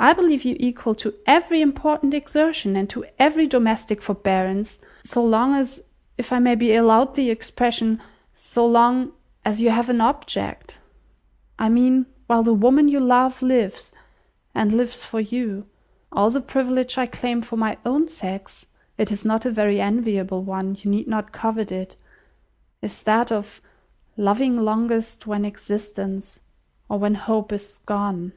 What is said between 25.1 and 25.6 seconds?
when